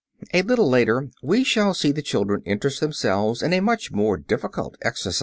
A 0.33 0.41
little 0.41 0.67
later 0.67 1.09
we 1.21 1.43
shall 1.43 1.75
see 1.75 1.91
the 1.91 2.01
children 2.01 2.41
interest 2.43 2.79
themselves 2.79 3.43
in 3.43 3.53
a 3.53 3.59
much 3.59 3.91
more 3.91 4.17
difficult 4.17 4.75
exercise. 4.81 5.19